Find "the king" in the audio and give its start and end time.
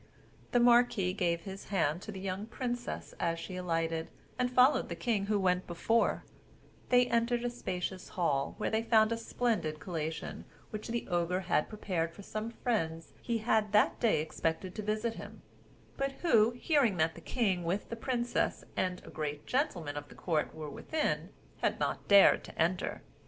4.89-5.27, 17.13-17.63